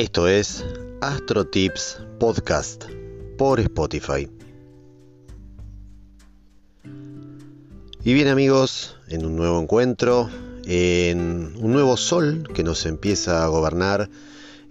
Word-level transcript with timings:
Esto 0.00 0.28
es 0.28 0.64
Astro 1.02 1.46
Tips 1.48 1.98
Podcast 2.18 2.86
por 3.36 3.60
Spotify. 3.60 4.30
Y 8.02 8.14
bien 8.14 8.28
amigos, 8.28 8.96
en 9.08 9.26
un 9.26 9.36
nuevo 9.36 9.60
encuentro, 9.60 10.30
en 10.64 11.52
un 11.54 11.72
nuevo 11.74 11.98
sol 11.98 12.48
que 12.54 12.64
nos 12.64 12.86
empieza 12.86 13.44
a 13.44 13.48
gobernar 13.48 14.08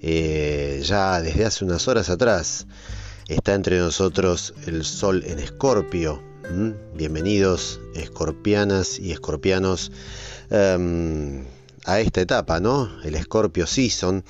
eh, 0.02 0.82
ya 0.84 1.22
desde 1.22 1.46
hace 1.46 1.64
unas 1.64 1.88
horas 1.88 2.10
atrás. 2.10 2.66
Está 3.28 3.54
entre 3.54 3.78
nosotros 3.78 4.56
el 4.66 4.84
sol 4.84 5.24
en 5.28 5.38
escorpio. 5.38 6.24
Bienvenidos 6.96 7.80
escorpianas 7.94 8.98
y 8.98 9.12
escorpianos 9.12 9.92
em, 10.50 11.46
a 11.86 12.00
esta 12.00 12.22
etapa, 12.22 12.60
¿no? 12.60 12.90
El 13.04 13.16
escorpio 13.16 13.68
season. 13.68 14.24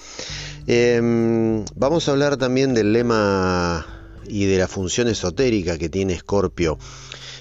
Em, 0.68 1.66
vamos 1.76 2.08
a 2.08 2.12
hablar 2.12 2.38
también 2.38 2.74
del 2.74 2.94
lema 2.94 3.86
y 4.28 4.46
de 4.46 4.58
la 4.58 4.68
función 4.68 5.08
esotérica 5.08 5.78
que 5.78 5.90
tiene 5.90 6.14
Escorpio, 6.14 6.78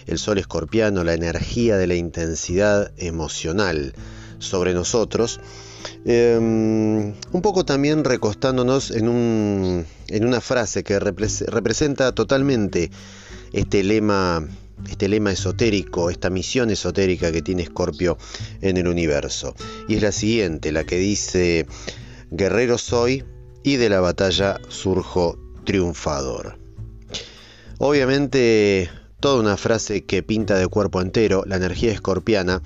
el 0.07 0.19
sol 0.19 0.39
escorpiano, 0.39 1.05
la 1.05 1.15
energía 1.15 1.77
de 1.77 1.87
la 1.87 1.95
intensidad 1.95 2.93
emocional 2.97 3.95
sobre 4.39 4.73
nosotros. 4.75 5.41
Em, 6.05 7.15
un 7.33 7.43
poco 7.43 7.65
también 7.65 8.05
recostándonos 8.05 8.91
en, 8.91 9.09
un, 9.09 9.87
en 10.09 10.25
una 10.25 10.41
frase 10.41 10.83
que 10.83 10.98
representa 10.98 12.12
totalmente 12.12 12.91
este 13.53 13.83
lema, 13.83 14.47
este 14.91 15.09
lema 15.09 15.33
esotérico, 15.33 16.11
esta 16.11 16.31
misión 16.31 16.71
esotérica 16.71 17.33
que 17.33 17.43
tiene 17.43 17.62
Escorpio 17.62 18.19
en 18.61 18.77
el 18.77 18.89
universo. 18.89 19.55
Y 19.89 19.97
es 19.97 20.03
la 20.03 20.12
siguiente, 20.12 20.73
la 20.73 20.85
que 20.85 20.97
dice, 20.97 21.67
guerrero 22.31 22.79
soy 22.79 23.25
y 23.62 23.77
de 23.77 23.89
la 23.89 24.01
batalla 24.01 24.61
surjo 24.69 25.39
triunfador. 25.65 26.59
Obviamente, 27.79 28.91
toda 29.20 29.41
una 29.41 29.57
frase 29.57 30.05
que 30.05 30.23
pinta 30.23 30.57
de 30.57 30.69
cuerpo 30.69 31.01
entero 31.01 31.45
la 31.47 31.57
energía 31.57 31.92
escorpiana, 31.92 32.63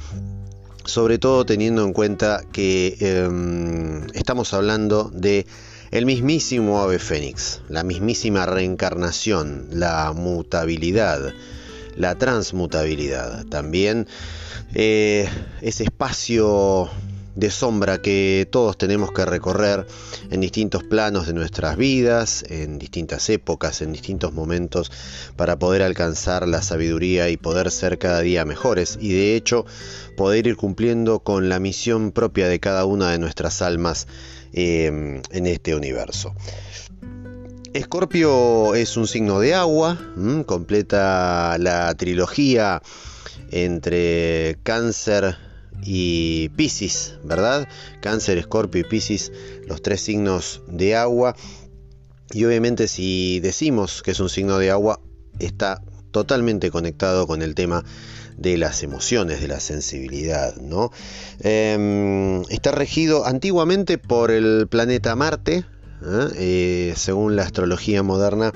sobre 0.85 1.19
todo 1.19 1.45
teniendo 1.45 1.85
en 1.85 1.93
cuenta 1.93 2.43
que 2.53 2.97
em, 3.01 4.07
estamos 4.15 4.53
hablando 4.55 5.11
de 5.13 5.47
el 5.91 6.07
mismísimo 6.07 6.81
ave 6.81 6.99
fénix, 6.99 7.61
la 7.69 7.85
mismísima 7.85 8.47
reencarnación, 8.47 9.69
la 9.71 10.13
mutabilidad, 10.15 11.35
la 11.97 12.17
transmutabilidad, 12.17 13.45
también 13.47 14.07
eh, 14.75 15.29
ese 15.61 15.85
espacio 15.85 16.91
de 17.35 17.51
sombra 17.51 18.03
que 18.03 18.47
todos 18.51 18.77
tenemos 18.77 19.13
que 19.13 19.25
recorrer 19.25 19.87
en 20.31 20.41
distintos 20.41 20.85
planos 20.85 21.27
de 21.27 21.33
nuestras 21.33 21.77
vidas, 21.77 22.45
en 22.49 22.79
distintas 22.79 23.29
épocas, 23.31 23.81
en 23.81 23.93
distintos 23.93 24.33
momentos, 24.33 24.93
para 25.37 25.59
poder 25.59 25.83
alcanzar 25.83 26.47
la 26.47 26.63
sabiduría 26.63 27.31
y 27.31 27.37
poder 27.37 27.71
ser 27.71 27.99
cada 27.99 28.21
día 28.21 28.45
mejores 28.45 28.99
y 29.01 29.13
de 29.13 29.37
hecho 29.37 29.65
poder 30.17 30.47
ir 30.47 30.57
cumpliendo 30.57 31.21
con 31.21 31.49
la 31.49 31.59
misión 31.59 32.13
propia 32.13 32.49
de 32.49 32.61
cada 32.61 32.85
una 32.85 33.11
de 33.11 33.19
nuestras 33.19 33.63
almas 33.63 34.07
em, 34.53 35.23
en 35.31 35.47
este 35.47 35.75
universo. 35.75 36.35
Escorpio 37.75 38.75
es 38.75 38.97
un 38.97 39.07
signo 39.07 39.41
de 39.41 39.55
agua, 39.55 39.99
completa 40.47 41.57
la 41.59 41.95
trilogía 41.95 42.83
entre 43.51 44.59
cáncer, 44.63 45.37
y 45.85 46.49
Piscis, 46.51 47.15
¿verdad? 47.25 47.69
Cáncer, 48.01 48.39
Escorpio 48.39 48.81
y 48.81 48.85
Piscis, 48.85 49.33
los 49.67 49.83
tres 49.83 50.01
signos 50.01 50.63
de 50.69 50.97
agua. 50.97 51.35
Y 52.33 52.45
obviamente 52.45 52.89
si 52.89 53.41
decimos 53.41 54.03
que 54.03 54.13
es 54.13 54.21
un 54.21 54.29
signo 54.29 54.59
de 54.59 54.71
agua, 54.71 55.01
está 55.39 55.83
totalmente 56.11 56.71
conectado 56.71 57.27
con 57.27 57.43
el 57.43 57.55
tema 57.55 57.85
de 58.37 58.57
las 58.57 58.83
emociones, 58.83 59.41
de 59.41 59.49
la 59.49 59.61
sensibilidad, 59.61 60.57
¿no? 60.57 60.91
Em, 61.41 62.43
está 62.49 62.71
regido 62.71 63.27
antiguamente 63.27 63.99
por 63.99 64.31
el 64.31 64.67
planeta 64.69 65.15
Marte, 65.17 65.65
¿eh? 66.05 66.29
Eh, 66.37 66.95
según 66.97 67.37
la 67.37 67.43
astrología 67.43 68.03
moderna 68.03 68.53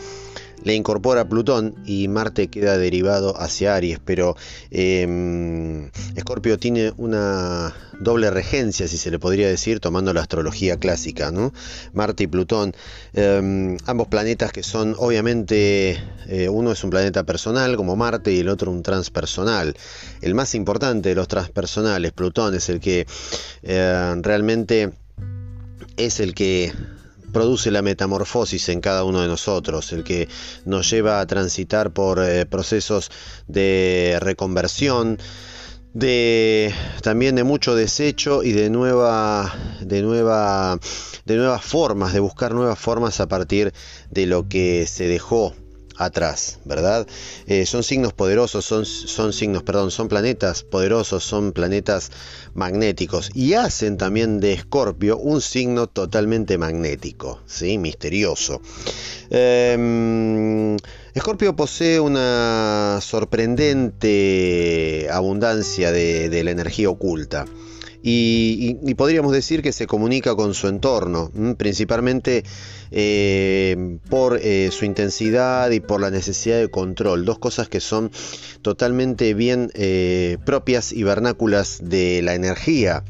le 0.66 0.74
incorpora 0.74 1.28
Plutón 1.28 1.76
y 1.86 2.08
Marte 2.08 2.48
queda 2.48 2.76
derivado 2.76 3.40
hacia 3.40 3.76
Aries, 3.76 4.00
pero 4.04 4.36
eh, 4.72 5.88
Escorpio 6.16 6.58
tiene 6.58 6.92
una 6.96 7.72
doble 8.00 8.30
regencia, 8.32 8.88
si 8.88 8.98
se 8.98 9.12
le 9.12 9.20
podría 9.20 9.46
decir, 9.46 9.78
tomando 9.78 10.12
la 10.12 10.22
astrología 10.22 10.76
clásica. 10.76 11.32
Marte 11.92 12.24
y 12.24 12.26
Plutón, 12.26 12.74
em, 13.12 13.76
ambos 13.86 14.08
planetas 14.08 14.50
que 14.50 14.64
son 14.64 14.96
obviamente, 14.98 16.00
eh, 16.26 16.48
uno 16.48 16.72
es 16.72 16.82
un 16.82 16.90
planeta 16.90 17.22
personal 17.22 17.76
como 17.76 17.94
Marte 17.94 18.32
y 18.32 18.40
el 18.40 18.48
otro 18.48 18.72
un 18.72 18.82
transpersonal. 18.82 19.76
El 20.20 20.34
más 20.34 20.56
importante 20.56 21.10
de 21.10 21.14
los 21.14 21.28
transpersonales, 21.28 22.10
Plutón, 22.10 22.56
es 22.56 22.68
el 22.70 22.80
que 22.80 23.06
realmente 23.62 24.90
es 25.96 26.18
el 26.18 26.34
que 26.34 26.72
produce 27.32 27.70
la 27.70 27.82
metamorfosis 27.82 28.68
en 28.68 28.80
cada 28.80 29.04
uno 29.04 29.20
de 29.20 29.28
nosotros, 29.28 29.92
el 29.92 30.04
que 30.04 30.28
nos 30.64 30.90
lleva 30.90 31.20
a 31.20 31.26
transitar 31.26 31.90
por 31.92 32.22
eh, 32.22 32.46
procesos 32.46 33.10
de 33.46 34.18
reconversión, 34.20 35.18
de 35.94 36.74
también 37.02 37.36
de 37.36 37.44
mucho 37.44 37.74
desecho 37.74 38.42
y 38.42 38.52
de 38.52 38.68
nueva 38.68 39.54
de 39.80 40.02
nueva 40.02 40.78
de 41.24 41.36
nuevas 41.36 41.64
formas 41.64 42.12
de 42.12 42.20
buscar 42.20 42.54
nuevas 42.54 42.78
formas 42.78 43.18
a 43.20 43.28
partir 43.28 43.72
de 44.10 44.26
lo 44.26 44.46
que 44.46 44.86
se 44.86 45.08
dejó 45.08 45.54
atrás, 45.98 46.58
¿verdad? 46.64 47.06
Eh, 47.46 47.66
son 47.66 47.82
signos 47.82 48.12
poderosos, 48.12 48.64
son, 48.64 48.84
son 48.84 49.32
signos, 49.32 49.62
perdón, 49.62 49.90
son 49.90 50.08
planetas 50.08 50.62
poderosos, 50.62 51.24
son 51.24 51.52
planetas 51.52 52.10
magnéticos 52.54 53.30
y 53.34 53.54
hacen 53.54 53.96
también 53.96 54.40
de 54.40 54.52
Escorpio 54.52 55.18
un 55.18 55.40
signo 55.40 55.86
totalmente 55.86 56.58
magnético, 56.58 57.40
¿sí? 57.46 57.78
Misterioso. 57.78 58.60
Em, 59.30 60.76
Escorpio 61.14 61.56
posee 61.56 62.00
una 62.00 62.98
sorprendente 63.02 65.08
abundancia 65.10 65.92
de 65.92 66.44
la 66.44 66.50
energía 66.50 66.90
oculta 66.90 67.46
y, 68.08 68.94
podríamos 68.94 69.32
decir 69.32 69.62
que 69.62 69.72
se 69.72 69.88
comunica 69.88 70.36
con 70.36 70.54
su 70.54 70.68
entorno, 70.68 71.32
principalmente 71.58 72.44
eh, 72.92 73.98
por 74.08 74.38
eh, 74.40 74.70
su 74.70 74.84
intensidad 74.84 75.72
y 75.72 75.80
por 75.80 76.00
la 76.00 76.10
necesidad 76.10 76.58
de 76.58 76.68
control, 76.68 77.24
dos 77.24 77.40
cosas 77.40 77.68
que 77.68 77.80
son 77.80 78.12
totalmente 78.62 79.34
bien 79.34 79.72
eh, 79.74 80.38
propias 80.44 80.92
y 80.92 81.02
vernáculas 81.02 81.80
de 81.82 82.22
la 82.22 82.34
energía 82.34 83.02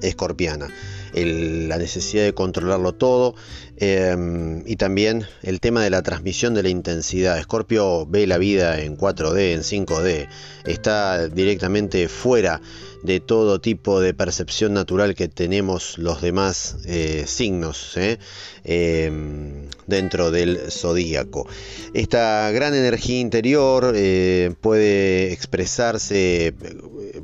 escorpiana. 0.00 0.68
la 1.12 1.76
necesidad 1.76 2.24
de 2.24 2.32
controlarlo 2.32 2.94
todo 2.94 3.34
em, 3.80 4.62
y 4.66 4.76
también 4.76 5.26
el 5.42 5.58
tema 5.60 5.82
de 5.82 5.90
la 5.90 6.02
transmisión 6.02 6.54
de 6.54 6.62
la 6.62 6.68
intensidad. 6.68 7.38
Escorpio 7.38 8.06
ve 8.06 8.26
la 8.26 8.38
vida 8.38 8.80
en 8.80 8.96
4D, 8.96 9.54
en 9.54 9.62
5D, 9.62 10.28
está 10.66 11.28
directamente 11.28 12.08
fuera 12.08 12.60
de 13.02 13.20
todo 13.20 13.60
tipo 13.60 14.00
de 14.00 14.12
percepción 14.12 14.74
natural 14.74 15.14
que 15.14 15.28
tenemos 15.28 15.96
los 15.96 16.20
demás 16.20 16.76
eh, 16.84 17.24
signos 17.26 17.96
¿eh? 17.96 18.18
em, 18.64 19.68
dentro 19.86 20.30
del 20.30 20.70
zodíaco. 20.70 21.48
Esta 21.94 22.50
gran 22.50 22.74
energía 22.74 23.20
interior 23.20 23.92
eh, 23.94 24.52
puede 24.60 25.32
expresarse 25.32 26.54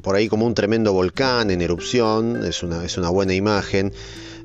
por 0.02 0.16
ahí 0.16 0.28
como 0.28 0.46
un 0.46 0.54
tremendo 0.54 0.92
volcán 0.92 1.50
en 1.50 1.60
erupción, 1.60 2.44
es 2.44 2.62
una, 2.62 2.84
es 2.84 2.96
una 2.96 3.10
buena 3.10 3.34
imagen. 3.34 3.92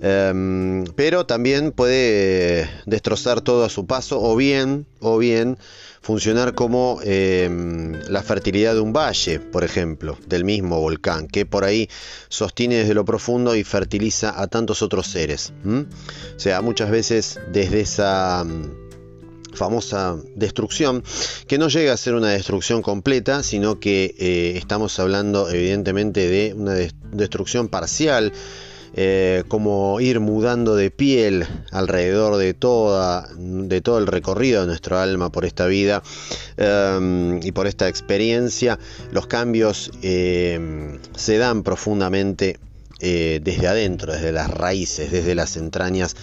Em, 0.01 0.86
pero 0.95 1.27
también 1.27 1.71
puede 1.71 2.68
destrozar 2.88 3.42
todo 3.42 3.63
a 3.63 3.69
su 3.69 3.86
paso 3.86 4.19
o 4.21 4.36
bien, 4.36 4.88
o 5.00 5.19
bien 5.19 5.57
funcionar 6.01 6.56
como 6.56 7.00
em, 7.03 7.94
la 8.09 8.24
fertilidad 8.24 8.74
de 8.74 8.80
un 8.80 8.94
valle, 8.94 9.39
por 9.39 9.63
ejemplo, 9.63 10.18
del 10.25 10.44
mismo 10.44 10.80
volcán, 10.80 11.27
que 11.27 11.45
por 11.45 11.63
ahí 11.63 11.88
sostiene 12.30 12.77
desde 12.77 12.95
lo 12.95 13.06
profundo 13.06 13.56
y 13.56 13.63
fertiliza 13.63 14.42
a 14.42 14.48
tantos 14.48 14.81
otros 14.81 15.06
seres. 15.07 15.53
O 15.63 16.39
sea, 16.39 16.62
muchas 16.62 16.89
veces 16.89 17.39
desde 17.51 17.81
esa 17.81 18.44
mm, 18.44 19.53
famosa 19.53 20.18
destrucción, 20.36 21.03
que 21.48 21.59
no 21.59 21.68
llega 21.68 21.94
a 21.94 21.98
ser 21.98 22.15
una 22.15 22.30
destrucción 22.30 22.81
completa, 22.81 23.44
sino 23.44 23.80
que 23.80 24.15
eh, 24.18 24.53
estamos 24.57 24.98
hablando 24.98 25.50
evidentemente 25.50 26.27
de 26.27 26.56
una 26.56 26.74
destrucción 27.12 27.68
parcial, 27.68 28.33
eh, 28.94 29.44
como 29.48 30.00
ir 30.02 30.20
mudando 30.20 30.76
de 30.76 30.92
piel 30.92 31.48
alrededor 31.72 32.38
de, 32.38 32.54
toda, 32.54 33.30
de 33.38 33.82
todo 33.82 33.98
el 34.00 34.08
recorrido 34.08 34.62
de 34.62 34.68
nuestro 34.68 35.00
alma 35.00 35.32
por 35.32 35.46
esta 35.46 35.66
vida 35.68 36.04
em, 36.58 37.40
y 37.42 37.52
por 37.54 37.68
esta 37.68 37.88
experiencia, 37.88 38.80
los 39.12 39.28
cambios 39.28 39.92
em, 40.02 41.00
se 41.16 41.38
dan 41.38 41.64
profundamente 41.64 42.60
eh, 43.03 43.39
desde 43.44 43.68
adentro, 43.68 44.13
desde 44.13 44.31
las 44.31 44.51
raíces, 44.51 45.12
desde 45.12 45.33
las 45.33 45.57
entrañas 45.57 46.15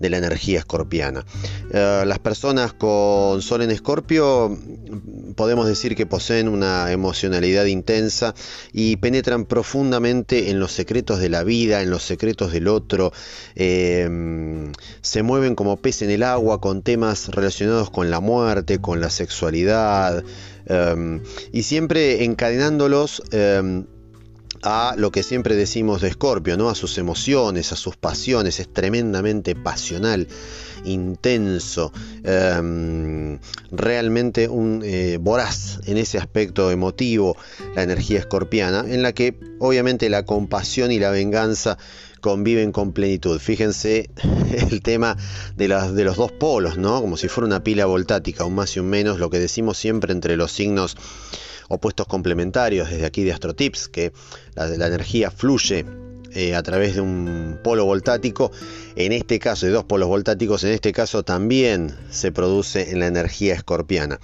de 0.00 0.10
la 0.10 0.18
energía 0.18 0.58
escorpiana. 0.58 1.24
Eh, 1.70 2.02
las 2.06 2.18
personas 2.18 2.72
con 2.72 3.40
Sol 3.40 3.62
en 3.62 3.70
Escorpio 3.70 4.58
podemos 5.36 5.68
decir 5.68 5.94
que 5.94 6.06
poseen 6.06 6.48
una 6.48 6.90
emocionalidad 6.90 7.66
intensa 7.66 8.34
y 8.72 8.96
penetran 8.96 9.44
profundamente 9.44 10.50
en 10.50 10.58
los 10.58 10.72
secretos 10.72 11.20
de 11.20 11.28
la 11.28 11.44
vida, 11.44 11.82
en 11.82 11.90
los 11.90 12.02
secretos 12.02 12.52
del 12.52 12.66
otro, 12.66 13.12
eh, 13.54 14.72
se 15.02 15.22
mueven 15.22 15.54
como 15.54 15.76
pez 15.76 16.02
en 16.02 16.10
el 16.10 16.24
agua 16.24 16.60
con 16.60 16.82
temas 16.82 17.28
relacionados 17.28 17.90
con 17.90 18.10
la 18.10 18.18
muerte, 18.18 18.80
con 18.80 19.00
la 19.00 19.10
sexualidad, 19.10 20.24
y 21.52 21.62
siempre 21.62 22.24
encadenándolos 22.24 23.22
a 24.64 24.94
lo 24.96 25.12
que 25.12 25.22
siempre 25.22 25.54
decimos 25.56 26.00
de 26.00 26.10
Scorpio, 26.10 26.56
¿no? 26.56 26.70
A 26.70 26.74
sus 26.74 26.96
emociones, 26.96 27.72
a 27.72 27.76
sus 27.76 27.96
pasiones, 27.96 28.58
es 28.60 28.72
tremendamente 28.72 29.54
pasional, 29.54 30.26
intenso, 30.84 31.92
em, 32.24 33.38
realmente 33.70 34.48
un 34.48 34.80
eh, 34.82 35.18
voraz 35.20 35.80
en 35.84 35.98
ese 35.98 36.16
aspecto 36.16 36.70
emotivo, 36.70 37.36
la 37.76 37.82
energía 37.82 38.18
escorpiana, 38.20 38.86
en 38.88 39.02
la 39.02 39.12
que 39.12 39.38
obviamente 39.58 40.08
la 40.08 40.24
compasión 40.24 40.90
y 40.90 40.98
la 40.98 41.10
venganza 41.10 41.76
conviven 42.22 42.72
con 42.72 42.92
plenitud. 42.92 43.38
Fíjense 43.38 44.08
el 44.70 44.80
tema 44.80 45.18
de, 45.56 45.68
de 45.68 46.04
los 46.04 46.16
dos 46.16 46.32
polos, 46.32 46.78
¿no? 46.78 47.02
Como 47.02 47.18
si 47.18 47.28
fuera 47.28 47.46
una 47.46 47.62
pila 47.62 47.84
voltática, 47.84 48.46
un 48.46 48.54
más 48.54 48.74
y 48.76 48.80
un 48.80 48.88
menos, 48.88 49.18
lo 49.18 49.28
que 49.28 49.38
decimos 49.38 49.76
siempre 49.76 50.12
entre 50.12 50.38
los 50.38 50.52
signos 50.52 50.96
opuestos 51.68 52.06
complementarios 52.06 52.90
desde 52.90 53.06
aquí 53.06 53.24
de 53.24 53.32
Astrotips, 53.32 53.88
que 53.88 54.12
la, 54.54 54.86
energía 54.86 55.30
fluye 55.30 55.84
eh, 56.32 56.54
a 56.54 56.62
través 56.62 56.94
de 56.94 57.00
un 57.00 57.58
polo 57.62 57.84
voltático, 57.84 58.50
en 58.96 59.12
este 59.12 59.38
caso 59.38 59.66
de 59.66 59.72
dos 59.72 59.84
polos 59.84 60.08
voltáticos, 60.08 60.64
en 60.64 60.72
este 60.72 60.92
caso 60.92 61.22
también 61.22 61.94
se 62.10 62.32
produce 62.32 62.90
en 62.90 63.00
la 63.00 63.06
energía 63.06 63.54
escorpiana. 63.54 64.20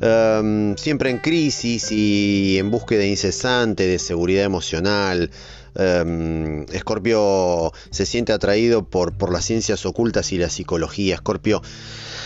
Em, 0.00 0.76
siempre 0.76 1.10
en 1.10 1.18
crisis 1.18 1.90
y 1.90 2.56
en 2.58 2.70
búsqueda 2.70 3.04
incesante 3.04 3.86
de 3.86 3.98
seguridad 3.98 4.44
emocional, 4.44 5.30
Um, 5.78 6.62
Escorpio 6.72 7.72
se 7.90 8.04
siente 8.04 8.32
atraído 8.32 8.88
por, 8.88 9.16
por, 9.16 9.32
las 9.32 9.44
ciencias 9.44 9.86
ocultas 9.86 10.32
y 10.32 10.38
la 10.38 10.50
psicología. 10.50 11.14
Escorpio, 11.14 11.62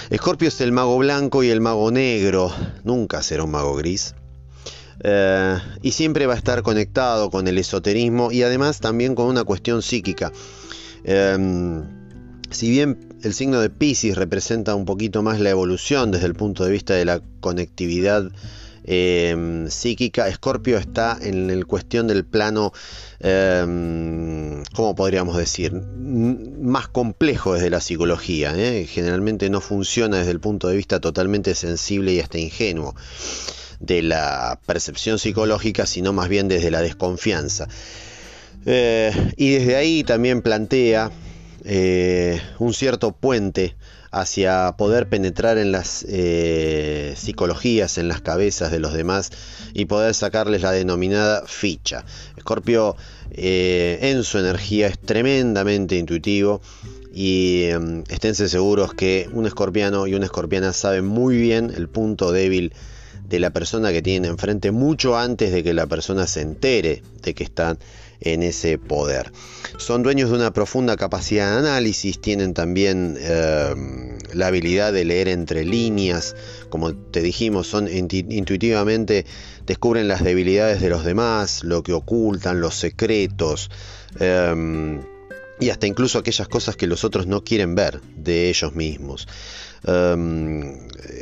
Escorpio 0.09 0.49
es 0.49 0.61
el 0.63 0.73
mago 0.73 0.97
blanco 0.97 1.43
y 1.43 1.51
el 1.51 1.61
mago 1.61 1.91
negro. 1.91 2.51
Nunca 2.85 3.23
será 3.23 3.45
un 3.45 3.51
mago 3.51 3.77
gris. 3.77 4.15
Eh, 5.05 5.59
y 5.83 5.91
siempre 5.91 6.27
va 6.27 6.35
a 6.35 6.37
estar 6.37 6.63
conectado 6.63 7.31
con 7.31 7.49
el 7.49 7.59
esoterismo 7.59 8.31
y 8.31 8.43
además 8.43 8.79
también 8.81 9.15
con 9.15 9.27
una 9.27 9.45
cuestión 9.45 9.83
psíquica. 9.83 10.33
Em, 11.05 11.83
si 12.51 12.71
bien 12.71 12.99
el 13.23 13.35
signo 13.35 13.61
de 13.61 13.71
Pisces 13.71 14.17
representa 14.17 14.75
un 14.75 14.85
poquito 14.85 15.23
más 15.23 15.41
la 15.41 15.51
evolución 15.51 16.13
desde 16.13 16.27
el 16.27 16.35
punto 16.35 16.65
de 16.65 16.71
vista 16.71 16.95
de 16.95 17.05
la 17.05 17.21
conectividad 17.41 18.31
em, 18.85 19.69
psíquica, 19.69 20.29
Escorpio 20.29 20.77
está 20.79 21.17
en 21.21 21.51
el 21.51 21.67
cuestión 21.67 22.07
del 22.07 22.25
plano, 22.25 22.73
eh, 23.21 24.63
¿cómo 24.75 24.95
podríamos 24.95 25.37
decir? 25.37 25.73
Más 25.73 26.89
complejo 26.89 27.55
desde 27.55 27.71
la 27.71 27.81
psicología. 27.81 28.53
¿eh? 28.57 28.87
Generalmente 28.87 29.51
no 29.51 29.61
funciona 29.61 30.19
desde 30.19 30.33
el 30.33 30.41
punto 30.41 30.69
de 30.69 30.77
vista 30.77 31.01
totalmente 31.01 31.55
sensible 31.55 32.13
y 32.13 32.21
hasta 32.21 32.39
ingenuo 32.39 32.95
de 33.83 34.03
la 34.03 34.61
percepción 34.65 35.19
psicológica, 35.19 35.87
sino 35.87 36.13
más 36.13 36.29
bien 36.29 36.49
desde 36.49 36.71
la 36.71 36.81
desconfianza. 36.81 37.69
Eh, 38.65 39.13
y 39.37 39.51
desde 39.51 39.77
ahí 39.77 40.05
también 40.05 40.41
plantea 40.41 41.11
eh, 41.65 42.41
un 42.61 42.73
cierto 42.75 43.11
puente 43.13 43.75
hacia 44.13 44.75
poder 44.77 45.09
penetrar 45.09 45.59
en 45.59 45.73
las 45.73 46.05
eh, 46.09 47.15
psicologías, 47.17 47.99
en 47.99 48.09
las 48.09 48.21
cabezas 48.21 48.71
de 48.71 48.79
los 48.79 48.93
demás 48.93 49.31
y 49.73 49.87
poder 49.87 50.15
sacarles 50.15 50.63
la 50.63 50.71
denominada 50.71 51.45
ficha. 51.47 52.05
Escorpio 52.37 52.97
en 53.35 54.23
su 54.23 54.39
energía 54.39 54.89
es 54.89 54.99
tremendamente 54.99 55.97
intuitivo 55.97 56.61
y 57.15 57.65
em, 57.65 58.05
esténse 58.11 58.49
seguros 58.49 58.93
que 58.93 59.29
un 59.33 59.47
escorpiano 59.47 60.07
y 60.07 60.15
una 60.15 60.27
escorpiana 60.27 60.75
saben 60.75 61.07
muy 61.07 61.39
bien 61.39 61.73
el 61.75 61.89
punto 61.89 62.33
débil 62.33 62.75
de 63.33 63.41
la 63.41 63.51
persona 63.51 63.93
que 63.93 64.03
tienen 64.03 64.31
enfrente 64.31 64.73
mucho 64.73 65.17
antes 65.17 65.53
de 65.53 65.63
que 65.65 65.73
la 65.73 65.87
persona 65.87 66.27
se 66.27 66.43
entere 66.43 67.03
de 67.23 67.33
que 67.33 67.45
están 67.45 67.79
en 68.21 68.43
ese 68.43 68.77
poder. 68.77 69.33
Son 69.79 70.03
dueños 70.03 70.29
de 70.29 70.37
una 70.37 70.53
profunda 70.53 70.99
capacidad 70.99 71.51
de 71.51 71.67
análisis, 71.67 72.21
tienen 72.21 72.53
también 72.53 73.17
eh, 73.19 73.75
la 74.35 74.49
habilidad 74.49 74.93
de 74.93 75.07
leer 75.07 75.29
entre 75.29 75.65
líneas, 75.65 76.37
como 76.69 76.95
te 76.95 77.23
dijimos, 77.23 77.67
son 77.67 77.89
intuitivamente 77.89 79.25
descubren 79.65 80.09
las 80.09 80.23
debilidades 80.23 80.83
de 80.83 80.91
los 80.91 81.03
demás, 81.03 81.65
lo 81.65 81.83
que 81.83 81.95
ocultan, 81.95 82.61
los 82.61 82.75
secretos. 82.75 83.71
Eh, 84.21 85.01
y 85.59 85.71
hasta 85.71 85.87
incluso 85.87 86.19
aquellas 86.19 86.49
cosas 86.49 86.77
que 86.77 86.87
los 86.87 87.05
otros 87.05 87.27
no 87.27 87.45
quieren 87.45 87.75
ver 87.75 88.03
de 88.17 88.51
ellos 88.51 88.75
mismos. 88.75 89.27
Um, 89.85 90.79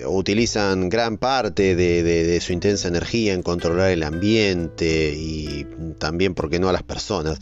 utilizan 0.07 0.91
gran 0.91 1.17
parte 1.17 1.75
de, 1.75 2.41
su 2.43 2.53
intensa 2.53 2.89
energía 2.89 3.33
en 3.33 3.43
controlar 3.43 3.91
el 3.91 4.03
ambiente 4.03 5.15
y 5.17 5.67
también, 5.99 6.35
¿por 6.35 6.51
qué 6.51 6.59
no?, 6.59 6.69
a 6.69 6.73
las 6.73 6.83
personas 6.83 7.39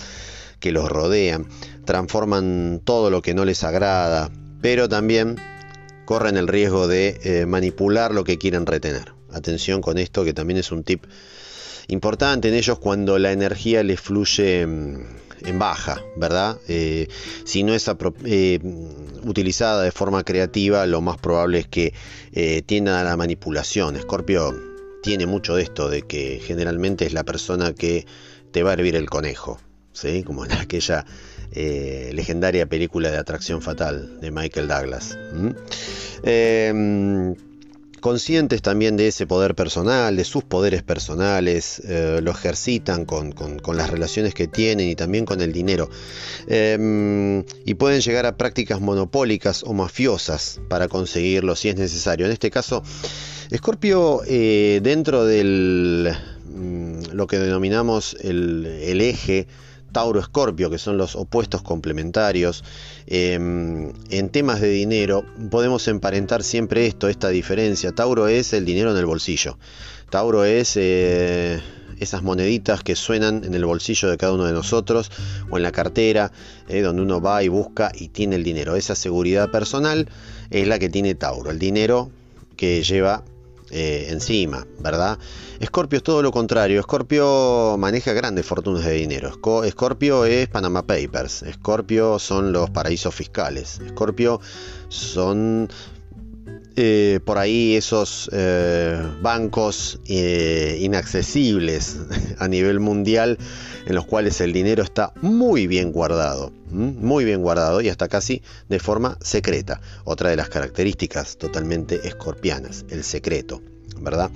que 0.61 0.73
los 0.73 0.89
rodean. 0.89 1.47
Transforman 1.85 2.81
todo 2.85 3.11
lo 3.11 3.23
que 3.23 3.35
no 3.35 3.45
les 3.45 3.65
agrada, 3.65 4.31
pero 4.61 4.89
también 4.89 5.37
corren 6.05 6.37
el 6.37 6.49
riesgo 6.49 6.87
de 6.87 7.19
eh, 7.23 7.47
manipular 7.47 8.15
lo 8.15 8.25
que 8.25 8.39
quieren 8.39 8.67
retener. 8.67 9.13
Atención 9.33 9.81
con 9.81 9.99
esto, 9.99 10.25
que 10.25 10.33
también 10.33 10.59
es 10.59 10.73
un 10.73 10.85
tip 10.85 11.05
importante 11.89 12.49
en 12.49 12.55
ellos 12.55 12.79
cuando 12.79 13.19
la 13.19 13.33
energía 13.33 13.83
les 13.83 14.01
fluye 14.01 14.67
mm, 14.67 15.28
en 15.45 15.59
baja, 15.59 16.03
¿verdad? 16.17 16.59
Eh, 16.69 17.09
si 17.45 17.63
no 17.63 17.75
es 17.75 17.91
eh, 18.25 18.61
utilizada 19.25 19.83
de 19.83 19.93
forma 19.93 20.25
creativa, 20.25 20.87
lo 20.87 21.01
más 21.01 21.19
probable 21.19 21.61
es 21.61 21.69
que 21.69 21.95
eh, 22.33 22.63
tienda 22.63 23.01
a 23.01 23.05
la 23.05 23.17
manipulación. 23.17 23.99
Scorpio 24.01 24.55
tiene 25.03 25.27
mucho 25.27 25.57
de 25.57 25.63
esto, 25.63 25.89
de 25.89 26.03
que 26.03 26.41
generalmente 26.45 27.07
es 27.07 27.13
la 27.13 27.25
persona 27.25 27.73
que 27.73 28.07
te 28.53 28.63
va 28.63 28.71
a 28.71 28.73
hervir 28.75 28.97
el 28.97 29.09
conejo, 29.09 29.59
¿sí? 29.93 30.23
Como 30.23 30.45
en 30.45 30.53
aquella 30.53 31.05
legendaria 31.51 32.67
película 32.67 33.11
de 33.11 33.17
Atracción 33.17 33.63
Fatal 33.63 34.21
de 34.21 34.31
Michael 34.31 34.69
Douglas 34.69 35.17
conscientes 37.99 38.63
también 38.63 38.97
de 38.97 39.09
ese 39.09 39.27
poder 39.27 39.55
personal, 39.55 40.17
de 40.17 40.25
sus 40.25 40.45
poderes 40.45 40.83
personales, 40.83 41.81
eh, 41.85 42.21
lo 42.23 42.31
ejercitan 42.31 43.05
con, 43.05 43.35
las 43.77 43.91
relaciones 43.91 44.35
que 44.35 44.49
tienen 44.49 44.89
y 44.89 44.95
también 44.95 45.25
con 45.25 45.41
el 45.41 45.53
dinero. 45.53 45.89
Em, 46.47 47.45
y 47.65 47.75
pueden 47.75 48.01
llegar 48.01 48.27
a 48.27 48.37
prácticas 48.37 48.81
monopólicas 48.81 49.63
o 49.65 49.73
mafiosas 49.75 50.61
para 50.69 50.89
conseguirlo 50.89 51.57
si 51.57 51.69
es 51.69 51.77
necesario. 51.77 52.27
En 52.27 52.33
este 52.33 52.51
caso, 52.51 52.83
Scorpio 53.55 54.23
eh, 54.27 54.81
dentro 54.83 55.25
del 55.25 56.15
mm, 56.47 57.13
lo 57.13 57.27
que 57.27 57.39
denominamos 57.39 58.17
el 58.21 59.01
eje 59.01 59.47
Tauro-Escorpio, 59.93 60.71
que 60.71 60.79
son 60.79 60.97
los 60.97 61.17
opuestos 61.17 61.63
complementarios. 61.63 62.65
Em, 63.07 63.93
en 64.11 64.29
temas 64.31 64.61
de 64.61 64.69
dinero 64.69 65.25
podemos 65.51 65.89
emparentar 65.89 66.43
siempre 66.43 66.87
esto, 66.87 67.09
esta 67.09 67.29
diferencia. 67.29 67.93
Tauro 67.93 68.29
es 68.29 68.53
el 68.53 68.65
dinero 68.65 68.91
en 68.93 68.97
el 68.97 69.07
bolsillo. 69.07 69.59
Tauro 70.11 70.45
es 70.45 70.77
eh, 70.77 71.61
esas 72.01 72.23
moneditas 72.23 72.83
que 72.83 72.97
suenan 72.97 73.45
en 73.45 73.55
el 73.55 73.65
bolsillo 73.65 74.09
de 74.09 74.17
cada 74.17 74.33
uno 74.33 74.45
de 74.45 74.53
nosotros 74.53 75.11
o 75.51 75.57
en 75.57 75.63
la 75.63 75.73
cartera, 75.73 76.33
eh, 76.69 76.81
donde 76.81 77.03
uno 77.03 77.21
va 77.21 77.43
y 77.43 77.49
busca 77.49 77.93
y 77.95 78.09
tiene 78.09 78.37
el 78.37 78.45
dinero. 78.45 78.77
Esa 78.77 78.95
seguridad 78.95 79.51
personal 79.51 80.09
es 80.51 80.67
la 80.67 80.79
que 80.79 80.89
tiene 80.89 81.15
Tauro, 81.15 81.51
el 81.51 81.59
dinero 81.59 82.11
que 82.57 82.83
lleva 82.83 83.25
eh, 83.71 84.07
encima, 84.11 84.67
¿verdad? 84.81 85.19
Escorpio 85.61 85.99
es 85.99 86.03
todo 86.03 86.23
lo 86.23 86.31
contrario. 86.31 86.81
Escorpio 86.81 87.77
maneja 87.79 88.13
grandes 88.13 88.47
fortunas 88.47 88.85
de 88.85 88.93
dinero. 88.93 89.33
Escorpio 89.65 90.25
es 90.25 90.49
Panama 90.49 90.87
Papers. 90.87 91.43
Escorpio 91.43 92.19
son 92.19 92.53
los 92.53 92.71
paraísos 92.71 93.15
fiscales. 93.15 93.81
Escorpio 93.85 94.41
son 94.89 95.69
eh, 96.77 97.21
por 97.25 97.39
ahí 97.39 97.75
esos 97.75 98.31
eh, 98.33 99.03
bancos 99.21 100.01
inaccesibles 100.07 101.97
a 102.39 102.47
nivel 102.49 102.81
mundial 102.81 103.37
en 103.89 103.95
los 103.95 104.05
cuales 104.05 104.39
el 104.43 104.53
dinero 104.53 104.83
está 104.83 105.15
muy 105.23 105.67
bien 105.67 105.93
guardado, 105.93 106.53
muy 106.71 107.25
bien 107.25 107.41
guardado 107.41 107.81
y 107.81 107.89
hasta 107.89 108.07
casi 108.07 108.43
de 108.69 108.81
forma 108.81 109.17
secreta. 109.23 109.81
Otra 110.05 110.29
de 110.29 110.37
las 110.37 110.51
características 110.51 111.39
totalmente 111.39 112.07
escorpianas, 112.07 112.85
el 112.91 113.03
secreto, 113.03 113.63
¿verdad? 113.99 114.31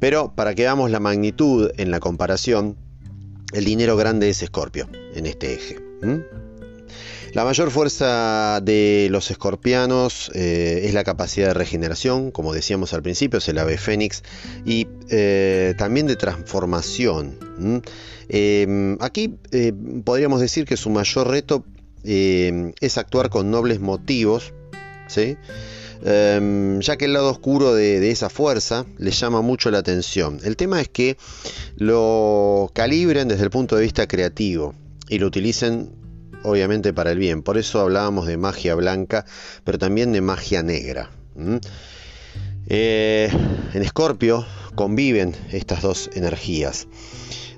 Pero 0.00 0.34
para 0.34 0.54
que 0.54 0.64
veamos 0.64 0.90
la 0.90 1.00
magnitud 1.00 1.70
en 1.78 1.90
la 1.90 1.98
comparación, 1.98 2.76
el 3.54 3.64
dinero 3.64 3.96
grande 3.96 4.28
es 4.28 4.42
Escorpio 4.42 4.86
en 5.14 5.24
este 5.24 5.54
eje. 5.54 5.78
La 7.34 7.44
mayor 7.44 7.72
fuerza 7.72 8.60
de 8.62 9.08
los 9.10 9.28
escorpianos 9.32 10.30
eh, 10.34 10.82
es 10.84 10.94
la 10.94 11.02
capacidad 11.02 11.48
de 11.48 11.54
regeneración, 11.54 12.30
como 12.30 12.54
decíamos 12.54 12.94
al 12.94 13.02
principio, 13.02 13.38
es 13.38 13.48
el 13.48 13.58
ave 13.58 13.76
fénix, 13.76 14.22
y 14.64 14.86
eh, 15.10 15.74
también 15.76 16.06
de 16.06 16.14
transformación. 16.14 17.36
Em, 18.28 18.96
aquí 19.00 19.34
eh, 19.50 19.72
podríamos 20.04 20.40
decir 20.40 20.64
que 20.64 20.76
su 20.76 20.90
mayor 20.90 21.26
reto 21.26 21.64
em, 22.04 22.72
es 22.80 22.98
actuar 22.98 23.30
con 23.30 23.50
nobles 23.50 23.80
motivos, 23.80 24.52
em, 25.16 26.80
ya 26.80 26.96
que 26.96 27.04
el 27.04 27.14
lado 27.14 27.32
oscuro 27.32 27.74
de, 27.74 27.98
de, 27.98 28.12
esa 28.12 28.30
fuerza 28.30 28.86
le 28.96 29.10
llama 29.10 29.40
mucho 29.40 29.72
la 29.72 29.78
atención. 29.78 30.38
El 30.44 30.56
tema 30.56 30.80
es 30.80 30.88
que 30.88 31.16
lo 31.78 32.70
calibren 32.74 33.26
desde 33.26 33.42
el 33.42 33.50
punto 33.50 33.74
de 33.74 33.82
vista 33.82 34.06
creativo 34.06 34.72
y 35.08 35.18
lo 35.18 35.26
utilicen 35.26 36.03
obviamente 36.44 36.92
para 36.92 37.10
el 37.10 37.18
bien. 37.18 37.42
Por 37.42 37.58
eso 37.58 37.80
hablábamos 37.80 38.26
de 38.26 38.36
magia 38.36 38.74
blanca, 38.74 39.24
pero 39.64 39.78
también 39.78 40.12
de 40.12 40.20
magia 40.20 40.62
negra. 40.62 41.10
Eh, 42.68 43.30
en 43.74 43.82
Escorpio 43.82 44.46
conviven 44.74 45.34
estas 45.52 45.82
dos 45.82 46.10
energías. 46.14 46.86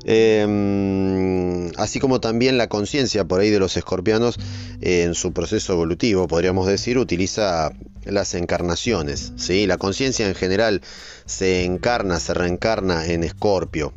Em, 0.09 1.73
así 1.77 1.99
como 1.99 2.21
también 2.21 2.59
la 2.59 2.69
conciencia 2.69 3.25
por 3.25 3.41
ahí 3.41 3.51
de 3.51 3.59
los 3.59 3.77
escorpianos 3.77 4.39
en 4.81 5.15
su 5.15 5.33
proceso 5.33 5.73
evolutivo, 5.73 6.29
podríamos 6.29 6.69
decir, 6.69 6.97
utiliza 6.97 7.73
las 8.05 8.35
encarnaciones. 8.35 9.33
¿sí? 9.37 9.67
La 9.67 9.79
conciencia 9.79 10.29
en 10.29 10.37
general 10.37 10.81
se 11.25 11.65
encarna, 11.65 12.21
se 12.21 12.35
reencarna 12.35 13.07
en 13.07 13.25
Escorpio. 13.25 13.93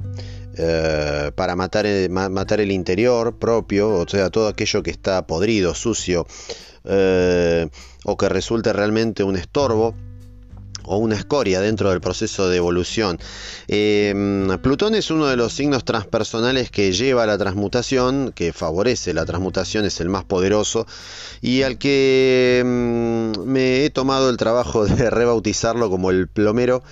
Eh, 0.61 1.31
para 1.35 1.55
matar 1.55 1.85
el, 1.85 2.71
interior 2.71 3.37
propio, 3.39 3.95
o 3.95 4.05
sea, 4.05 4.29
todo 4.29 4.49
aquello 4.49 4.83
que 4.83 4.91
está 4.91 5.25
podrido, 5.25 5.73
sucio, 5.73 6.27
eh, 6.83 7.69
o 8.03 8.17
que 8.17 8.27
resulte 8.27 8.73
realmente 8.73 9.23
un 9.23 9.37
estorbo 9.37 9.95
o 10.83 10.97
una 10.97 11.15
escoria 11.15 11.61
dentro 11.61 11.91
del 11.91 12.01
proceso 12.01 12.49
de 12.49 12.57
evolución. 12.57 13.19
Eh, 13.69 14.57
Plutón 14.61 14.95
es 14.95 15.11
uno 15.11 15.27
de 15.27 15.37
los 15.37 15.53
signos 15.53 15.85
transpersonales 15.85 16.71
que 16.71 16.91
lleva 16.91 17.23
a 17.23 17.27
la 17.27 17.37
transmutación, 17.37 18.33
que 18.35 18.51
favorece 18.51 19.13
la 19.13 19.25
transmutación, 19.25 19.85
es 19.85 20.01
el 20.01 20.09
más 20.09 20.25
poderoso 20.25 20.85
y 21.39 21.61
al 21.61 21.77
que 21.77 22.63
mm, 22.65 23.43
me 23.43 23.85
he 23.85 23.89
tomado 23.91 24.29
el 24.29 24.35
trabajo 24.35 24.85
de 24.85 25.09
rebautizarlo 25.09 25.89
como 25.89 26.11
el 26.11 26.27
plomero 26.27 26.83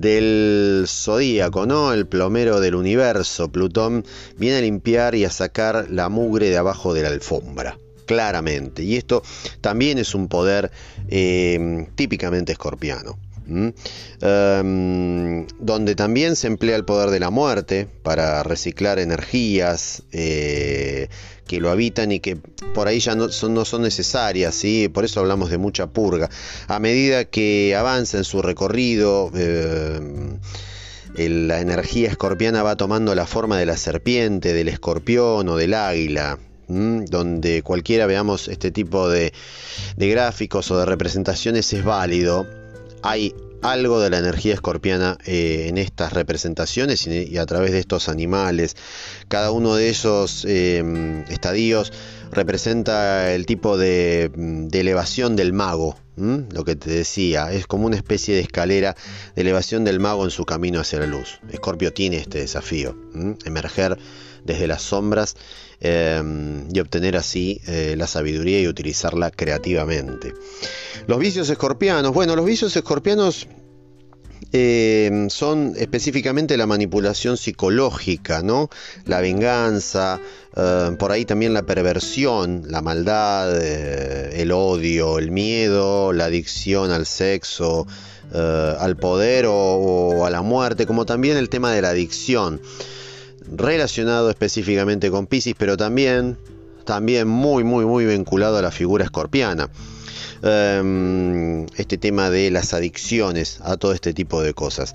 del 0.00 0.84
zodíaco, 0.86 1.66
¿no? 1.66 1.92
El 1.92 2.06
plomero 2.06 2.60
del 2.60 2.74
universo, 2.74 3.50
Plutón, 3.50 4.04
viene 4.36 4.58
a 4.58 4.60
limpiar 4.60 5.14
y 5.14 5.24
a 5.24 5.30
sacar 5.30 5.86
la 5.90 6.08
mugre 6.08 6.50
de 6.50 6.56
abajo 6.56 6.94
de 6.94 7.02
la 7.02 7.08
alfombra 7.08 7.78
claramente. 8.06 8.82
Y 8.82 8.96
esto 8.96 9.22
también 9.60 9.98
es 9.98 10.14
un 10.14 10.28
poder 10.28 10.70
eh, 11.08 11.86
típicamente 11.96 12.52
escorpiano. 12.52 13.18
Em, 14.20 15.46
donde 15.60 15.94
también 15.94 16.34
se 16.34 16.48
emplea 16.48 16.74
el 16.74 16.84
poder 16.84 17.10
de 17.10 17.20
la 17.20 17.30
muerte 17.30 17.86
para 18.02 18.42
reciclar 18.42 18.98
energías 18.98 20.02
eh, 20.10 21.08
que 21.46 21.60
lo 21.60 21.70
habitan 21.70 22.12
y 22.12 22.20
que 22.20 22.36
por 22.36 22.88
ahí 22.88 23.00
ya 23.00 23.14
no 23.14 23.28
son, 23.30 23.82
necesarias, 23.82 24.54
¿sí? 24.54 24.88
por 24.88 25.04
eso 25.04 25.20
hablamos 25.20 25.50
de 25.50 25.58
mucha 25.58 25.86
purga. 25.86 26.28
A 26.68 26.78
medida 26.78 27.24
que 27.24 27.74
avanza 27.76 28.18
en 28.18 28.24
su 28.24 28.42
recorrido, 28.42 29.30
em, 29.34 30.38
la 31.16 31.60
energía 31.60 32.10
escorpiana 32.10 32.62
va 32.62 32.76
tomando 32.76 33.14
la 33.14 33.26
forma 33.26 33.58
de 33.58 33.66
la 33.66 33.76
serpiente, 33.76 34.52
del 34.52 34.68
escorpión 34.68 35.48
o 35.48 35.56
del 35.56 35.74
águila, 35.74 36.38
donde 36.68 37.62
cualquiera 37.62 38.06
veamos 38.06 38.48
este 38.48 38.70
tipo 38.70 39.08
de, 39.08 39.32
gráficos 39.96 40.70
o 40.70 40.78
de 40.78 40.84
representaciones 40.84 41.72
es 41.72 41.84
válido 41.84 42.46
hay 43.02 43.34
algo 43.62 44.00
de 44.00 44.10
la 44.10 44.18
energía 44.18 44.54
escorpiana 44.54 45.18
eh, 45.24 45.66
en 45.68 45.78
estas 45.78 46.12
representaciones 46.12 47.06
y, 47.06 47.36
a 47.38 47.46
través 47.46 47.72
de 47.72 47.78
estos 47.78 48.08
animales. 48.08 48.76
Cada 49.28 49.50
uno 49.50 49.74
de 49.74 49.88
esos 49.88 50.44
em, 50.44 51.22
estadios 51.28 51.92
representa 52.30 53.32
el 53.32 53.46
tipo 53.46 53.76
de, 53.78 54.30
elevación 54.72 55.36
del 55.36 55.52
mago, 55.52 55.96
lo 56.16 56.64
que 56.64 56.76
te 56.76 56.90
decía, 56.90 57.52
es 57.52 57.66
como 57.66 57.86
una 57.86 57.96
especie 57.96 58.34
de 58.34 58.40
escalera 58.40 58.96
de 59.34 59.42
elevación 59.42 59.84
del 59.84 60.00
mago 60.00 60.24
en 60.24 60.30
su 60.30 60.44
camino 60.44 60.80
hacia 60.80 61.00
la 61.00 61.06
luz. 61.06 61.40
Escorpio 61.50 61.92
tiene 61.92 62.16
este 62.16 62.38
desafío, 62.38 62.96
emerger 63.44 63.98
desde 64.46 64.66
las 64.66 64.82
sombras 64.82 65.36
em, 65.80 66.68
y 66.72 66.80
obtener 66.80 67.16
así 67.16 67.60
eh, 67.66 67.94
la 67.98 68.06
sabiduría 68.06 68.60
y 68.60 68.68
utilizarla 68.68 69.30
creativamente. 69.30 70.32
Los 71.06 71.18
vicios 71.18 71.50
escorpianos, 71.50 72.12
bueno, 72.12 72.36
los 72.36 72.46
vicios 72.46 72.74
escorpianos 72.76 73.48
em, 74.52 75.28
son 75.28 75.74
específicamente 75.76 76.56
la 76.56 76.66
manipulación 76.66 77.36
psicológica, 77.36 78.42
¿no? 78.42 78.70
La 79.04 79.20
venganza, 79.20 80.20
por 80.98 81.12
ahí 81.12 81.26
también 81.26 81.52
la 81.52 81.64
perversión, 81.64 82.62
la 82.68 82.80
maldad, 82.80 83.60
eh, 83.60 84.40
el 84.40 84.52
odio, 84.52 85.18
el 85.18 85.30
miedo, 85.30 86.14
la 86.14 86.24
adicción 86.26 86.92
al 86.92 87.04
sexo, 87.04 87.86
eh, 88.34 88.76
al 88.78 88.96
poder 88.96 89.46
o, 89.48 90.26
a 90.26 90.30
la 90.30 90.42
muerte, 90.42 90.84
como 90.84 91.06
también 91.06 91.36
el 91.36 91.48
tema 91.48 91.72
de 91.72 91.80
la 91.80 91.90
adicción 91.90 92.60
relacionado 93.50 94.30
específicamente 94.30 95.10
con 95.10 95.26
Pisces, 95.26 95.54
pero 95.56 95.76
también, 95.76 96.36
también 96.84 97.28
muy, 97.28 97.64
muy, 97.64 97.84
muy 97.84 98.06
vinculado 98.06 98.56
a 98.56 98.62
la 98.62 98.70
figura 98.70 99.04
escorpiana. 99.04 99.70
Em, 100.42 101.66
este 101.76 101.98
tema 101.98 102.30
de 102.30 102.50
las 102.50 102.74
adicciones 102.74 103.58
a 103.62 103.76
todo 103.76 103.92
este 103.92 104.12
tipo 104.12 104.42
de 104.42 104.54
cosas. 104.54 104.94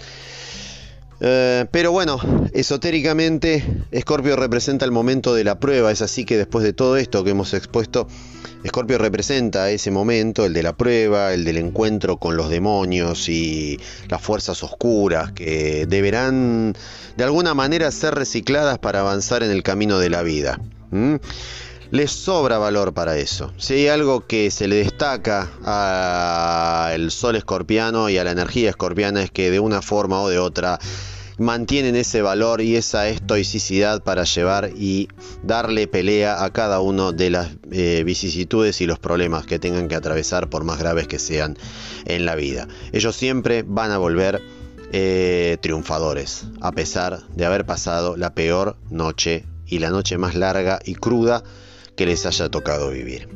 Eh, 1.23 1.67
pero 1.69 1.91
bueno, 1.91 2.19
esotéricamente, 2.51 3.63
Escorpio 3.91 4.35
representa 4.35 4.85
el 4.85 4.91
momento 4.91 5.35
de 5.35 5.43
la 5.43 5.59
prueba. 5.59 5.91
Es 5.91 6.01
así 6.01 6.25
que 6.25 6.35
después 6.35 6.63
de 6.63 6.73
todo 6.73 6.97
esto 6.97 7.23
que 7.23 7.29
hemos 7.29 7.53
expuesto, 7.53 8.07
Escorpio 8.63 8.97
representa 8.97 9.69
ese 9.69 9.91
momento, 9.91 10.45
el 10.45 10.53
de 10.53 10.63
la 10.63 10.73
prueba, 10.73 11.33
el 11.33 11.45
del 11.45 11.57
encuentro 11.57 12.17
con 12.17 12.37
los 12.37 12.49
demonios 12.49 13.29
y 13.29 13.79
las 14.09 14.21
fuerzas 14.21 14.63
oscuras 14.63 15.31
que 15.31 15.85
deberán 15.87 16.75
de 17.17 17.23
alguna 17.23 17.53
manera 17.53 17.91
ser 17.91 18.15
recicladas 18.15 18.79
para 18.79 19.01
avanzar 19.01 19.43
en 19.43 19.51
el 19.51 19.61
camino 19.61 19.99
de 19.99 20.09
la 20.09 20.23
vida. 20.23 20.59
Les 21.91 22.09
sobra 22.09 22.57
valor 22.57 22.93
para 22.93 23.17
eso. 23.17 23.51
Si 23.57 23.73
hay 23.73 23.87
algo 23.87 24.25
que 24.25 24.49
se 24.49 24.69
le 24.69 24.77
destaca 24.77 25.49
al 25.65 27.11
sol 27.11 27.35
escorpiano 27.35 28.09
y 28.09 28.17
a 28.17 28.23
la 28.23 28.31
energía 28.31 28.69
escorpiana 28.69 29.21
es 29.23 29.29
que 29.29 29.51
de 29.51 29.59
una 29.59 29.81
forma 29.81 30.21
o 30.21 30.29
de 30.29 30.39
otra 30.39 30.79
mantienen 31.37 31.97
ese 31.97 32.21
valor 32.21 32.61
y 32.61 32.77
esa 32.77 33.09
estoicidad 33.09 34.03
para 34.03 34.23
llevar 34.23 34.71
y 34.73 35.09
darle 35.43 35.85
pelea 35.87 36.45
a 36.45 36.49
cada 36.51 36.79
uno 36.79 37.11
de 37.11 37.29
las 37.29 37.49
eh, 37.71 38.03
vicisitudes 38.05 38.79
y 38.79 38.85
los 38.85 38.99
problemas 38.99 39.45
que 39.45 39.59
tengan 39.59 39.89
que 39.89 39.95
atravesar 39.95 40.49
por 40.49 40.63
más 40.63 40.79
graves 40.79 41.09
que 41.09 41.19
sean 41.19 41.57
en 42.05 42.25
la 42.25 42.35
vida. 42.35 42.69
Ellos 42.93 43.17
siempre 43.17 43.65
van 43.67 43.91
a 43.91 43.97
volver 43.97 44.41
eh, 44.93 45.57
triunfadores, 45.61 46.45
a 46.61 46.71
pesar 46.71 47.27
de 47.35 47.45
haber 47.45 47.65
pasado 47.65 48.15
la 48.15 48.33
peor 48.33 48.77
noche 48.89 49.43
y 49.65 49.79
la 49.79 49.89
noche 49.89 50.17
más 50.17 50.35
larga 50.35 50.79
y 50.85 50.95
cruda 50.95 51.43
que 52.01 52.07
les 52.07 52.25
haya 52.25 52.49
tocado 52.49 52.89
vivir. 52.89 53.29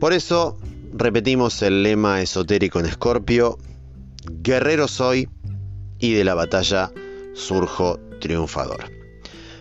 Por 0.00 0.14
eso 0.14 0.56
repetimos 0.94 1.60
el 1.60 1.82
lema 1.82 2.22
esotérico 2.22 2.80
en 2.80 2.86
Escorpio, 2.86 3.58
guerrero 4.42 4.88
soy 4.88 5.28
y 5.98 6.14
de 6.14 6.24
la 6.24 6.32
batalla 6.32 6.90
surjo 7.34 8.00
triunfador. 8.22 8.90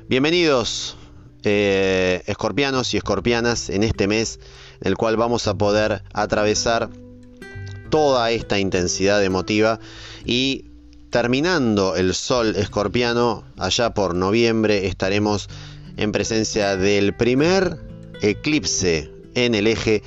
Bienvenidos 0.08 0.96
eh, 1.44 2.24
escorpianos 2.26 2.94
y 2.94 2.98
escorpianas 2.98 3.70
en 3.70 3.84
este 3.84 4.08
mes 4.08 4.40
en 4.80 4.88
el 4.88 4.96
cual 4.96 5.18
vamos 5.18 5.50
a 5.50 5.58
poder 5.58 6.04
atravesar 6.14 6.90
toda 7.90 8.32
esta 8.32 8.58
intensidad 8.58 9.22
emotiva 9.22 9.82
y 10.24 10.72
terminando 11.10 11.98
el 11.98 12.14
sol 12.14 12.56
escorpiano 12.56 13.44
allá 13.58 13.94
por 13.94 14.16
noviembre 14.16 14.88
estaremos 14.88 15.50
en 15.98 16.14
presencia 16.14 16.78
del 16.78 17.14
primer 17.14 17.92
eclipse 18.24 19.12
en 19.36 19.54
el 19.54 19.68
eje 19.68 20.02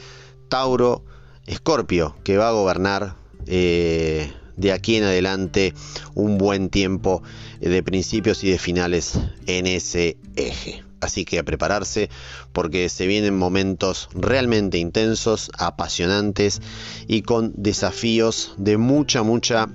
Tauro 0.49 1.05
Escorpio 1.47 2.17
que 2.25 2.37
va 2.37 2.49
a 2.49 2.53
gobernar 2.53 3.17
eh, 3.47 4.33
de 4.57 4.73
aquí 4.73 4.97
en 4.97 5.05
adelante 5.05 5.75
un 6.15 6.39
buen 6.39 6.71
tiempo 6.71 7.23
de 7.61 7.83
principios 7.83 8.43
y 8.43 8.51
de 8.51 8.59
finales 8.59 9.19
en 9.47 9.67
ese 9.67 10.17
eje. 10.35 10.83
Así 11.01 11.27
que 11.27 11.39
a 11.39 11.45
prepararse 11.45 12.09
porque 12.53 12.89
se 12.89 13.07
vienen 13.07 13.37
momentos 13.37 14.09
realmente 14.15 14.79
intensos, 14.79 15.51
apasionantes 15.59 16.63
y 17.07 17.23
con 17.23 17.53
desafíos 17.55 18.55
de 18.57 18.79
mucha, 18.79 19.23
mucha 19.23 19.69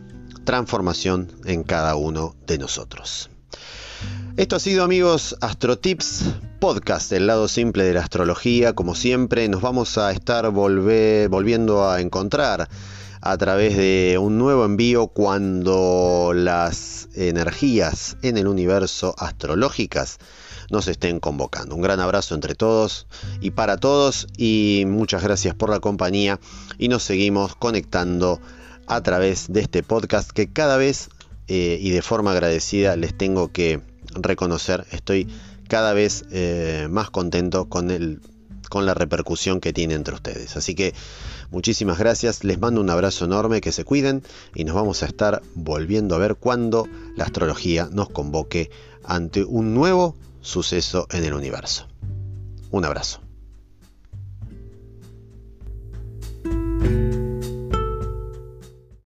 transformación 0.43 1.31
en 1.45 1.63
cada 1.63 1.95
uno 1.95 2.35
de 2.47 2.57
nosotros. 2.57 3.29
Esto 4.41 4.55
ha 4.55 4.59
sido 4.59 4.83
amigos 4.83 5.35
AstroTips 5.39 6.23
Podcast, 6.59 7.11
el 7.11 7.27
lado 7.27 7.47
simple 7.47 7.83
de 7.83 7.93
la 7.93 7.99
astrología. 7.99 8.73
Como 8.73 8.95
siempre, 8.95 9.47
nos 9.47 9.61
vamos 9.61 9.99
a 9.99 10.11
estar 10.11 10.49
volviendo 10.49 11.87
a 11.87 12.01
encontrar 12.01 12.67
a 13.21 13.37
través 13.37 13.77
de 13.77 14.17
un 14.19 14.39
nuevo 14.39 14.65
envío 14.65 15.09
cuando 15.09 16.31
las 16.33 17.07
energías 17.13 18.17
en 18.23 18.35
el 18.35 18.47
universo 18.47 19.13
astrológicas 19.19 20.17
nos 20.71 20.87
estén 20.87 21.19
convocando. 21.19 21.75
Un 21.75 21.83
gran 21.83 21.99
abrazo 21.99 22.33
entre 22.33 22.55
todos 22.55 23.05
y 23.41 23.51
para 23.51 23.77
todos 23.77 24.25
y 24.37 24.85
muchas 24.87 25.21
gracias 25.21 25.53
por 25.53 25.69
la 25.69 25.81
compañía 25.81 26.39
y 26.79 26.87
nos 26.87 27.03
seguimos 27.03 27.55
conectando 27.55 28.41
a 28.87 29.01
través 29.01 29.53
de 29.53 29.61
este 29.61 29.83
podcast 29.83 30.31
que 30.31 30.51
cada 30.51 30.77
vez 30.77 31.09
eh, 31.47 31.77
y 31.79 31.91
de 31.91 32.01
forma 32.01 32.31
agradecida 32.31 32.95
les 32.95 33.15
tengo 33.15 33.51
que 33.51 33.90
reconocer, 34.15 34.85
estoy 34.91 35.27
cada 35.67 35.93
vez 35.93 36.25
eh, 36.31 36.87
más 36.89 37.09
contento 37.09 37.69
con, 37.69 37.91
el, 37.91 38.21
con 38.69 38.85
la 38.85 38.93
repercusión 38.93 39.61
que 39.61 39.73
tiene 39.73 39.93
entre 39.93 40.13
ustedes. 40.13 40.57
Así 40.57 40.75
que 40.75 40.93
muchísimas 41.49 41.97
gracias, 41.97 42.43
les 42.43 42.59
mando 42.59 42.81
un 42.81 42.89
abrazo 42.89 43.25
enorme, 43.25 43.61
que 43.61 43.71
se 43.71 43.85
cuiden 43.85 44.23
y 44.53 44.65
nos 44.65 44.75
vamos 44.75 45.03
a 45.03 45.05
estar 45.05 45.41
volviendo 45.55 46.15
a 46.15 46.19
ver 46.19 46.35
cuando 46.35 46.87
la 47.15 47.23
astrología 47.23 47.87
nos 47.91 48.09
convoque 48.09 48.69
ante 49.03 49.43
un 49.43 49.73
nuevo 49.73 50.15
suceso 50.41 51.07
en 51.11 51.23
el 51.23 51.33
universo. 51.33 51.87
Un 52.71 52.85
abrazo. 52.85 53.20